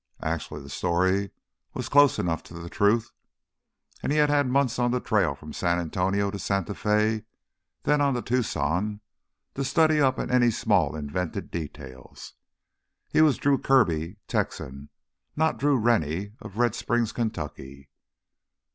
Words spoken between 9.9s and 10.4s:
up on